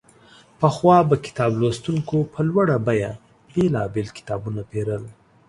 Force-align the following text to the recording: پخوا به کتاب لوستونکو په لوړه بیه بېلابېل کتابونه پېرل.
پخوا 0.59 0.97
به 1.09 1.15
کتاب 1.25 1.51
لوستونکو 1.59 2.17
په 2.33 2.39
لوړه 2.49 2.77
بیه 2.85 3.11
بېلابېل 3.53 4.07
کتابونه 4.17 4.61
پېرل. 4.71 5.03